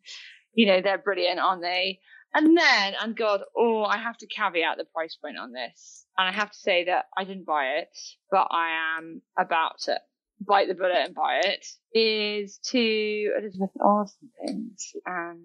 [0.54, 2.00] you know, they're brilliant, aren't they?
[2.34, 6.28] And then, and God, oh, I have to caveat the price point on this, and
[6.28, 7.88] I have to say that I didn't buy it,
[8.30, 10.00] but I am about to
[10.46, 11.66] bite the bullet and buy it.
[11.92, 15.40] Is to Elizabeth Arden things and.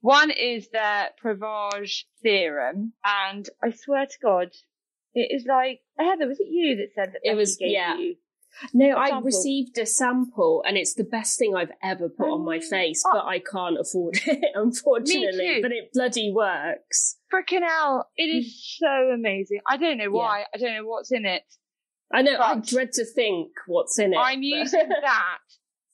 [0.00, 4.50] One is their Prevage serum, and I swear to God,
[5.14, 6.28] it is like Heather.
[6.28, 7.20] Was it you that said that?
[7.22, 7.96] It was- yeah.
[7.96, 8.16] You?
[8.72, 12.60] No, I received a sample and it's the best thing I've ever put on my
[12.60, 13.10] face, Oh.
[13.14, 15.58] but I can't afford it, unfortunately.
[15.62, 17.16] But it bloody works.
[17.32, 18.08] Freaking hell!
[18.16, 18.48] It Mm.
[18.78, 19.60] so amazing.
[19.68, 20.44] I don't know why.
[20.54, 21.42] I don't know what's in it.
[22.12, 24.16] I know, I dread to think what's in it.
[24.16, 25.38] I'm but- using that,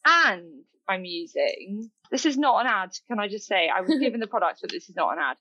[0.07, 1.91] and I'm using.
[2.11, 2.91] This is not an ad.
[3.09, 5.37] Can I just say I was given the product, but this is not an ad.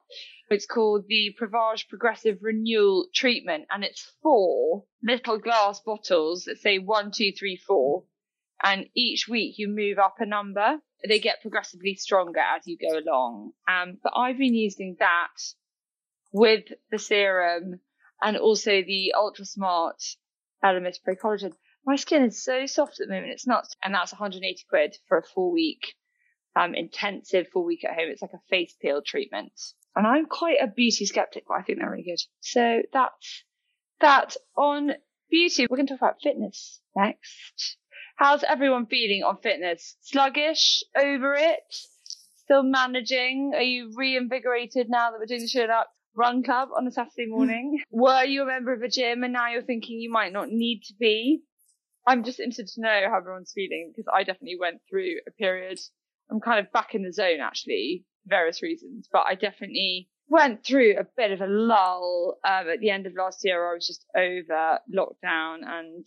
[0.50, 6.80] It's called the Prevage Progressive Renewal Treatment, and it's four little glass bottles that say
[6.80, 8.04] one, two, three, four,
[8.64, 10.80] and each week you move up a number.
[11.08, 13.52] They get progressively stronger as you go along.
[13.68, 15.38] Um, but I've been using that
[16.32, 17.80] with the serum
[18.22, 20.02] and also the Ultra Smart
[20.64, 21.54] Elemis Pro Collagen.
[21.86, 23.76] My skin is so soft at the moment, it's nuts.
[23.82, 25.96] And that's 180 quid for a four week,
[26.60, 28.10] um, intensive four week at home.
[28.10, 29.54] It's like a face peel treatment.
[29.96, 32.20] And I'm quite a beauty skeptic, but I think they're really good.
[32.42, 33.44] So that's
[34.02, 34.92] that on
[35.30, 35.68] beauty.
[35.70, 37.78] We're going to talk about fitness next.
[38.18, 39.96] How's everyone feeling on fitness?
[40.02, 40.84] Sluggish?
[40.98, 41.60] Over it?
[42.44, 43.54] Still managing?
[43.56, 45.90] Are you reinvigorated now that we're doing the show up?
[46.16, 47.80] Run club on a Saturday morning?
[47.92, 50.82] Were you a member of a gym and now you're thinking you might not need
[50.88, 51.44] to be?
[52.06, 55.80] I'm just interested to know how everyone's feeling because I definitely went through a period.
[56.32, 60.64] I'm kind of back in the zone actually, for various reasons, but I definitely went
[60.64, 63.70] through a bit of a lull um, at the end of last year.
[63.70, 66.06] I was just over lockdown and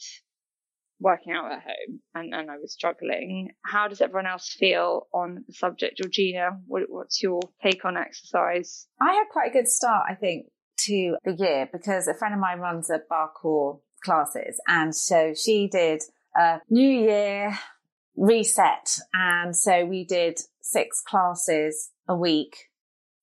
[1.00, 3.50] working out at home, and, and I was struggling.
[3.64, 6.50] How does everyone else feel on the subject, Georgina?
[6.66, 8.86] What, what's your take on exercise?
[9.00, 10.46] I had quite a good start, I think,
[10.86, 14.60] to the year because a friend of mine runs a parkour classes.
[14.66, 16.02] And so she did
[16.36, 17.58] a new year
[18.16, 18.98] reset.
[19.14, 22.68] And so we did six classes a week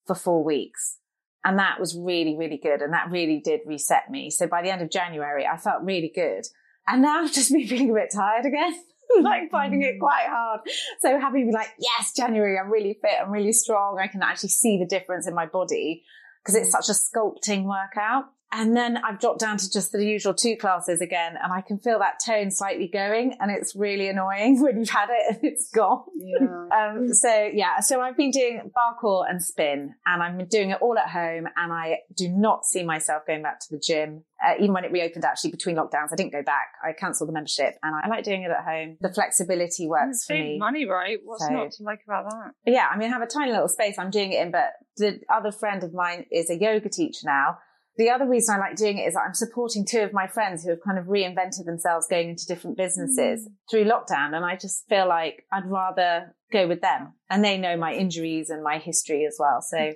[0.07, 0.97] for four weeks.
[1.45, 2.81] And that was really, really good.
[2.81, 4.29] And that really did reset me.
[4.29, 6.45] So by the end of January, I felt really good.
[6.87, 8.73] And now I've just been feeling a bit tired again.
[9.21, 10.61] like finding it quite hard.
[10.99, 13.99] So to be like, yes, January, I'm really fit, I'm really strong.
[13.99, 16.03] I can actually see the difference in my body
[16.43, 18.25] because it's such a sculpting workout.
[18.51, 21.77] And then I've dropped down to just the usual two classes again, and I can
[21.77, 25.69] feel that tone slightly going, and it's really annoying when you've had it and it's
[25.69, 26.03] gone.
[26.17, 26.65] Yeah.
[26.75, 30.97] um, so yeah, so I've been doing parkour and spin, and I'm doing it all
[30.97, 34.23] at home, and I do not see myself going back to the gym.
[34.43, 36.69] Uh, even when it reopened, actually between lockdowns, I didn't go back.
[36.83, 38.97] I cancelled the membership, and I like doing it at home.
[39.01, 40.57] The flexibility works for me.
[40.57, 41.19] money, right?
[41.23, 42.51] What's So- not to like about that?
[42.65, 45.19] Yeah, I mean, I have a tiny little space I'm doing it in, but the
[45.31, 47.59] other friend of mine is a yoga teacher now.
[47.99, 50.63] The other reason I like doing it is that I'm supporting two of my friends
[50.63, 53.51] who have kind of reinvented themselves going into different businesses mm.
[53.69, 54.33] through lockdown.
[54.33, 57.15] And I just feel like I'd rather go with them.
[57.29, 59.61] And they know my injuries and my history as well.
[59.61, 59.93] So mm.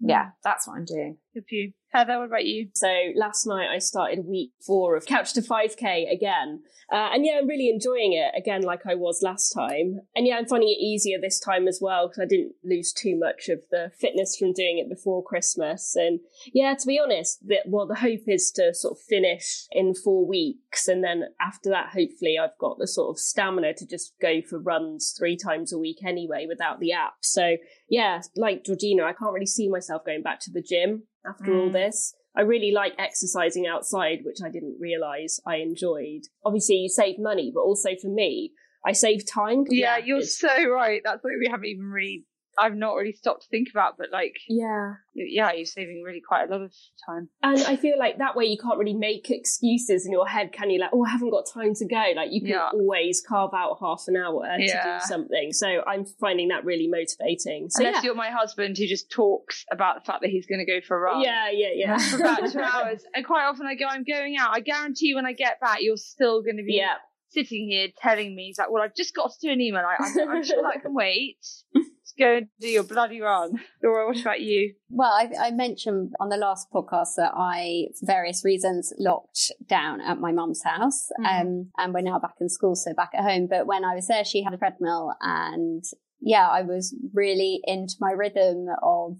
[0.00, 1.18] yeah, that's what I'm doing.
[1.32, 1.72] Good you.
[1.94, 2.70] Heather, what about you?
[2.74, 6.64] So last night I started week four of Couch to 5K again.
[6.92, 10.00] Uh, and yeah, I'm really enjoying it again, like I was last time.
[10.16, 13.16] And yeah, I'm finding it easier this time as well because I didn't lose too
[13.16, 15.94] much of the fitness from doing it before Christmas.
[15.94, 16.18] And
[16.52, 20.26] yeah, to be honest, the, well, the hope is to sort of finish in four
[20.26, 20.88] weeks.
[20.88, 24.58] And then after that, hopefully I've got the sort of stamina to just go for
[24.58, 27.14] runs three times a week anyway without the app.
[27.20, 27.56] So
[27.94, 31.68] yeah, like Georgina, I can't really see myself going back to the gym after all
[31.68, 31.72] mm.
[31.72, 32.12] this.
[32.36, 36.22] I really like exercising outside, which I didn't realize I enjoyed.
[36.44, 38.50] Obviously, you save money, but also for me,
[38.84, 39.62] I save time.
[39.68, 41.02] Yeah, you're so right.
[41.04, 42.24] That's something we haven't even really.
[42.58, 44.94] I've not really stopped to think about, but like, yeah.
[45.14, 46.72] yeah, you're saving really quite a lot of
[47.06, 47.28] time.
[47.42, 50.70] And I feel like that way you can't really make excuses in your head, can
[50.70, 50.80] you?
[50.80, 52.12] Like, oh, I haven't got time to go.
[52.16, 52.70] Like, you can Yeah.
[52.72, 55.52] always carve out half an hour to do something.
[55.52, 57.68] So I'm finding that really motivating.
[57.70, 58.02] So Unless yeah.
[58.08, 60.96] you're my husband who just talks about the fact that he's going to go for
[60.96, 61.22] a run.
[61.22, 61.98] yeah, yeah, yeah.
[62.10, 63.04] For about two hours.
[63.14, 64.50] And quite often I go, I'm going out.
[64.54, 66.94] I guarantee when I get back, you're still going to be Yeah.
[67.28, 69.82] sitting here telling me, he's like, well, I've just got to do an email.
[69.84, 71.38] I, I'm, I'm sure that can wait.
[72.16, 73.60] Just go and do your bloody run.
[73.82, 74.74] Laura, what about you?
[74.88, 80.00] Well, I, I mentioned on the last podcast that I, for various reasons, locked down
[80.00, 81.08] at my mum's house.
[81.24, 83.46] Um, and we're now back in school, so back at home.
[83.48, 85.84] But when I was there, she had a treadmill and
[86.24, 89.18] yeah, I was really into my rhythm of,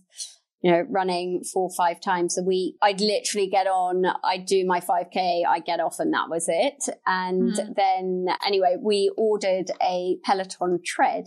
[0.62, 2.76] you know, running four or five times a week.
[2.80, 6.82] I'd literally get on, I'd do my 5K, I'd get off, and that was it.
[7.06, 11.24] And then, anyway, we ordered a Peloton tread,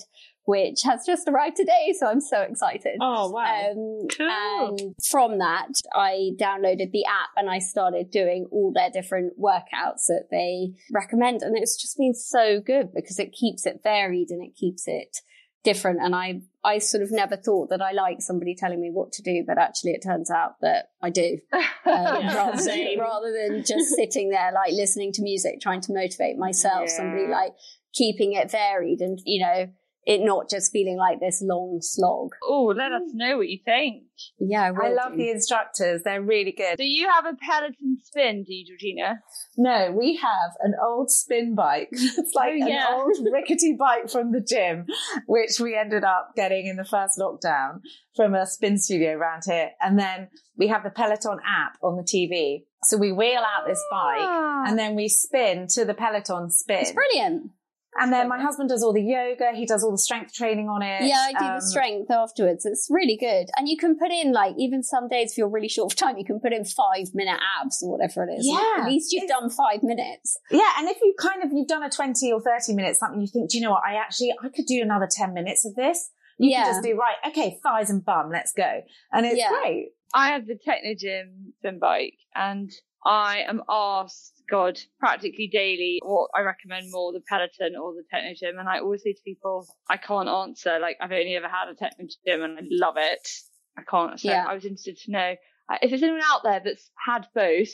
[0.47, 1.93] which has just arrived today.
[1.99, 2.97] So I'm so excited.
[3.01, 3.71] Oh, wow.
[3.71, 4.77] Um, Cool.
[4.79, 10.07] And from that, I downloaded the app and I started doing all their different workouts
[10.07, 11.41] that they recommend.
[11.41, 15.17] And it's just been so good because it keeps it varied and it keeps it
[15.65, 15.99] different.
[16.01, 19.21] And I, I sort of never thought that I like somebody telling me what to
[19.21, 21.39] do, but actually it turns out that I do.
[21.87, 25.93] Um, Yeah, rather, than, rather than just sitting there like listening to music, trying to
[25.93, 27.51] motivate myself, somebody like
[27.93, 29.67] keeping it varied and, you know,
[30.07, 32.29] it not just feeling like this long slog.
[32.43, 34.03] oh, let us know what you think.
[34.39, 35.17] Yeah, I, I love do.
[35.17, 36.01] the instructors.
[36.03, 36.77] They're really good.
[36.77, 39.19] Do you have a Peloton spin, do you, Georgina?
[39.57, 41.89] No, we have an old spin bike.
[41.91, 42.87] It's like Oh, yeah.
[42.87, 44.85] an old rickety bike from the gym,
[45.27, 47.81] which we ended up getting in the first lockdown
[48.15, 49.71] from a spin studio around here.
[49.81, 52.63] And then we have the Peloton app on the TV.
[52.83, 54.63] So we wheel out this bike Ah.
[54.67, 56.79] and then we spin to the Peloton spin.
[56.79, 57.51] It's brilliant.
[57.99, 59.51] And then my husband does all the yoga.
[59.53, 61.03] He does all the strength training on it.
[61.03, 62.65] Yeah, I do Um, the strength afterwards.
[62.65, 63.47] It's really good.
[63.57, 66.17] And you can put in like even some days if you're really short of time,
[66.17, 68.47] you can put in five minute abs or whatever it is.
[68.47, 68.75] Yeah.
[68.81, 70.37] At least you've done five minutes.
[70.51, 73.27] Yeah, and if you kind of you've done a twenty or thirty minutes something, you
[73.27, 73.83] think, do you know what?
[73.85, 76.11] I actually I could do another ten minutes of this.
[76.37, 76.63] You Yeah.
[76.65, 77.15] can just do right.
[77.29, 78.29] Okay, thighs and bum.
[78.31, 78.81] Let's go,
[79.11, 79.49] and it's Yeah.
[79.49, 79.89] great.
[80.13, 82.71] I have the Technogym spin bike and
[83.05, 88.59] I am asked, God, practically daily what I recommend more, the Peloton or the Technogym.
[88.59, 90.79] And I always say to people, I can't answer.
[90.79, 93.29] Like, I've only ever had a Technogym and I love it.
[93.77, 94.19] I can't.
[94.19, 94.45] So Yeah.
[94.47, 95.35] I was interested to know
[95.69, 97.69] uh, if there's anyone out there that's had both.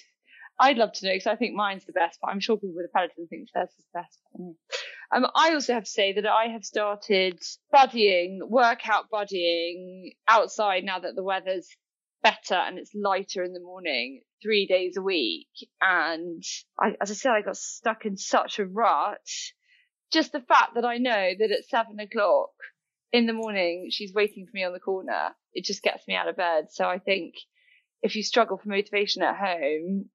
[0.60, 2.86] I'd love to know because I think mine's the best, but I'm sure people with
[2.86, 4.20] a Peloton think theirs is the best.
[5.12, 7.40] Um, I also have to say that I have started
[7.74, 11.68] buddying, workout buddying outside now that the weather's
[12.24, 15.50] better and it's lighter in the morning three days a week.
[15.82, 16.42] And
[16.80, 19.18] I, as I said, I got stuck in such a rut.
[20.12, 22.50] Just the fact that I know that at seven o'clock
[23.12, 25.30] in the morning, she's waiting for me on the corner.
[25.54, 26.66] It just gets me out of bed.
[26.72, 27.36] So I think
[28.02, 30.10] if you struggle for motivation at home,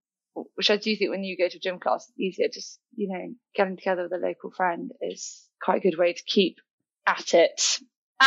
[0.55, 3.09] which I do think when you go to a gym class, it's easier, just, you
[3.09, 6.59] know, getting together with a local friend is quite a good way to keep
[7.07, 7.78] at it.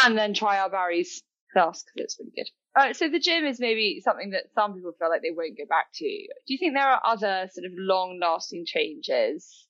[0.06, 1.22] And then try our Barry's
[1.54, 2.50] class because it's really good.
[2.76, 5.66] Uh, so the gym is maybe something that some people feel like they won't go
[5.68, 6.06] back to.
[6.06, 9.68] Do you think there are other sort of long lasting changes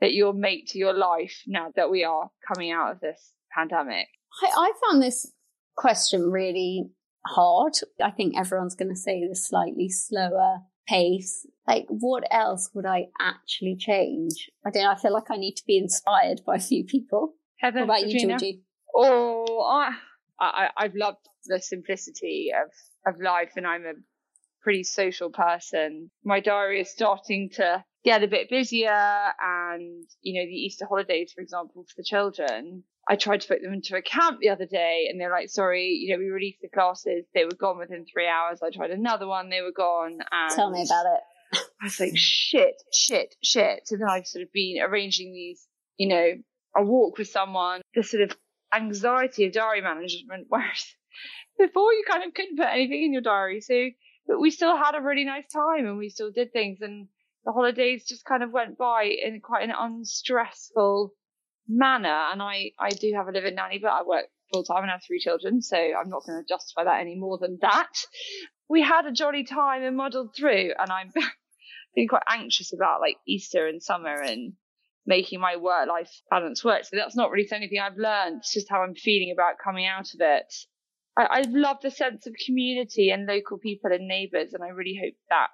[0.00, 4.06] that you'll make to your life now that we are coming out of this pandemic?
[4.42, 5.32] I, I found this
[5.76, 6.90] question really
[7.26, 7.72] hard.
[8.02, 11.46] I think everyone's going to say the slightly slower pace.
[11.66, 14.50] Like, what else would I actually change?
[14.64, 14.92] I don't know.
[14.92, 17.34] I feel like I need to be inspired by a few people.
[17.58, 18.20] Heather, what about Regina?
[18.20, 18.62] you, Georgie?
[18.94, 19.96] Oh, I,
[20.38, 23.94] I, I've loved the simplicity of, of life and I'm a
[24.62, 26.10] pretty social person.
[26.24, 31.32] My diary is starting to get a bit busier and, you know, the Easter holidays,
[31.34, 34.66] for example, for the children, I tried to put them into a camp the other
[34.66, 37.24] day and they're like, sorry, you know, we released the classes.
[37.34, 38.60] They were gone within three hours.
[38.62, 39.48] I tried another one.
[39.48, 40.18] They were gone.
[40.32, 41.20] And Tell me about it.
[41.80, 43.82] I was like, shit, shit, shit.
[43.84, 45.66] So then I've sort of been arranging these,
[45.96, 46.32] you know,
[46.76, 48.36] a walk with someone, the sort of
[48.74, 50.84] anxiety of diary management, whereas
[51.58, 53.60] before you kind of couldn't put anything in your diary.
[53.60, 53.90] So,
[54.26, 57.08] but we still had a really nice time and we still did things and
[57.44, 61.12] the holidays just kind of went by in quite an unstressful
[61.68, 62.08] manner.
[62.32, 65.02] And I, I do have a living nanny, but I work full time and have
[65.06, 65.62] three children.
[65.62, 67.92] So I'm not going to justify that any more than that.
[68.68, 71.12] We had a jolly time and muddled through and I'm
[71.94, 74.54] being quite anxious about like Easter and summer and
[75.06, 76.84] making my work life balance work.
[76.84, 78.38] So that's not really anything I've learned.
[78.38, 80.52] It's just how I'm feeling about coming out of it.
[81.16, 84.98] I, I love the sense of community and local people and neighbours, and I really
[85.02, 85.50] hope that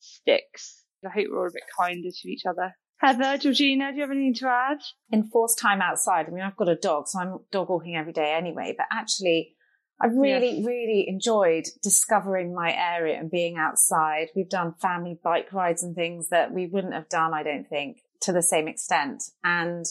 [0.00, 0.82] sticks.
[1.04, 2.74] I hope we're all a bit kinder to each other.
[2.98, 4.78] Heather, Georgina, do you have anything to add?
[5.12, 6.26] enforced time outside.
[6.26, 9.54] I mean, I've got a dog, so I'm dog walking every day anyway, but actually,
[10.00, 10.66] I really, Yes.
[10.66, 14.28] really enjoyed discovering my area and being outside.
[14.34, 17.98] We've done family bike rides and things that we wouldn't have done, I don't think,
[18.22, 19.22] to the same extent.
[19.44, 19.84] And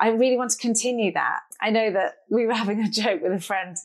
[0.00, 1.40] I really want to continue that.
[1.60, 3.76] I know that we were having a joke with a friend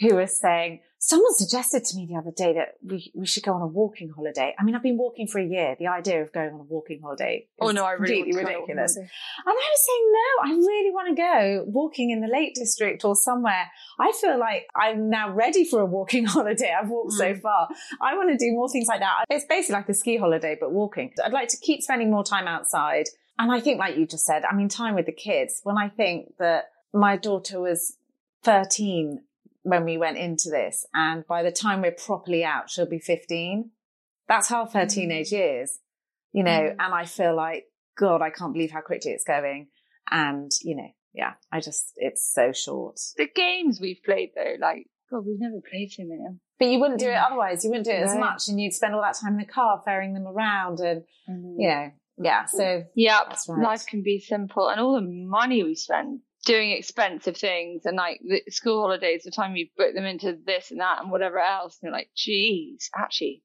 [0.00, 3.52] who was saying, someone suggested to me the other day that we, we should go
[3.52, 4.54] on a walking holiday.
[4.58, 5.76] I mean, I've been walking for a year.
[5.78, 8.52] The idea of going on a walking holiday Oh no, I really completely want to
[8.52, 8.96] go on ridiculous.
[8.96, 9.08] And
[9.46, 13.14] I was saying, no, I really want to go walking in the Lake District or
[13.14, 13.70] somewhere.
[13.98, 16.74] I feel like I'm now ready for a walking holiday.
[16.78, 17.40] I've walked so mm.
[17.40, 17.68] far.
[18.00, 19.24] I want to do more things like that.
[19.30, 21.12] It's basically like a ski holiday, but walking.
[21.24, 23.06] I'd like to keep spending more time outside.
[23.38, 25.60] And I think, like you just said, I mean, time with the kids.
[25.62, 27.96] When I think that my daughter was
[28.44, 29.20] 13
[29.66, 33.70] when we went into this, and by the time we're properly out, she'll be 15.
[34.28, 34.92] That's half her mm.
[34.92, 35.80] teenage years,
[36.32, 36.76] you know, Mm.
[36.78, 37.64] and I feel like,
[37.98, 39.66] God, I can't believe how quickly it's going.
[40.08, 43.00] And, you know, yeah, I just, it's so short.
[43.16, 46.22] The games we've played though, like, God, we've never played so many.
[46.60, 47.26] But you wouldn't do it mm.
[47.26, 47.64] otherwise.
[47.64, 49.82] You wouldn't do it as much and you'd spend all that time in the car
[49.84, 51.60] ferrying them around and, mm-hmm.
[51.60, 52.44] you know, yeah.
[52.44, 53.62] So Yeah, right.
[53.62, 58.20] life can be simple, and all the money we spend doing expensive things, and like
[58.24, 61.76] the school holidays, the time you book them into this and that and whatever else,
[61.82, 63.42] and you're like, geez, actually,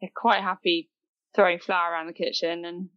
[0.00, 0.88] they're quite happy
[1.34, 2.88] throwing flour around the kitchen and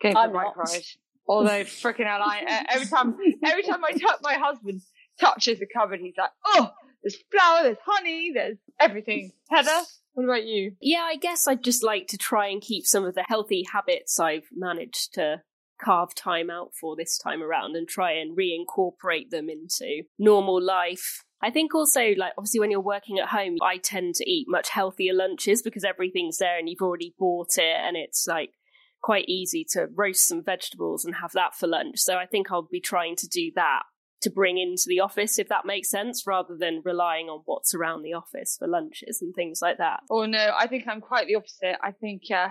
[0.00, 0.68] going for I'm a bike not.
[0.68, 0.82] ride.
[1.26, 4.80] Although freaking hell, I uh, every time every time I touch my husband
[5.20, 6.70] touches the cupboard, he's like, oh,
[7.02, 9.32] there's flour, there's honey, there's everything.
[9.50, 10.72] Heather, what about you?
[10.80, 14.18] Yeah, I guess I'd just like to try and keep some of the healthy habits
[14.20, 15.42] I've managed to
[15.82, 21.24] carve time out for this time around and try and reincorporate them into normal life.
[21.40, 24.70] I think also, like, obviously, when you're working at home, I tend to eat much
[24.70, 28.50] healthier lunches because everything's there and you've already bought it, and it's like
[29.00, 31.98] quite easy to roast some vegetables and have that for lunch.
[31.98, 33.82] So I think I'll be trying to do that
[34.22, 38.02] to bring into the office, if that makes sense, rather than relying on what's around
[38.02, 40.00] the office for lunches and things like that.
[40.10, 41.76] Oh no, I think I'm quite the opposite.
[41.80, 42.48] I think uh,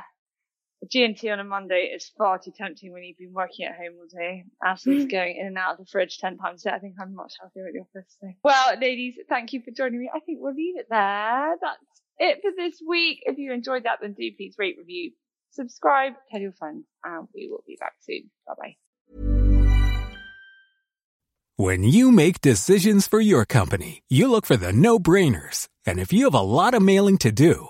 [0.91, 4.07] G&T on a Monday is far too tempting when you've been working at home all
[4.07, 4.45] day.
[4.63, 5.11] Absolutely mm.
[5.11, 6.75] going in and out of the fridge ten times a day.
[6.75, 8.15] I think I'm much healthier at the office.
[8.21, 8.31] So.
[8.43, 10.09] Well, ladies, thank you for joining me.
[10.13, 11.55] I think we'll leave it there.
[11.59, 13.23] That's it for this week.
[13.23, 15.11] If you enjoyed that, then do please rate, review,
[15.51, 18.29] subscribe, tell your friends, and we will be back soon.
[18.47, 18.75] Bye bye.
[21.59, 25.67] When you make decisions for your company, you look for the no-brainers.
[25.87, 27.69] And if you have a lot of mailing to do,